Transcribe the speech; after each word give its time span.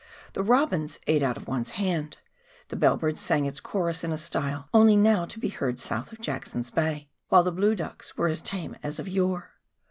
The 0.33 0.41
robins 0.41 0.99
ate 1.05 1.21
out 1.21 1.37
of 1.37 1.47
one's 1.47 1.73
hand; 1.77 2.17
the 2.69 2.75
bell 2.75 2.97
bird 2.97 3.19
sang 3.19 3.45
its 3.45 3.59
chorus 3.59 4.03
in 4.03 4.11
a 4.11 4.17
style 4.17 4.67
only 4.73 4.95
now 4.95 5.25
to 5.25 5.37
be 5.37 5.49
heard 5.49 5.79
south 5.79 6.11
of 6.11 6.19
Jackson's 6.19 6.71
Bay; 6.71 7.11
while 7.29 7.43
the 7.43 7.51
blue 7.51 7.75
ducks 7.75 8.17
were 8.17 8.27
as 8.27 8.41
tame 8.41 8.75
as 8.81 8.97
of 8.97 9.07
yore. 9.07 9.51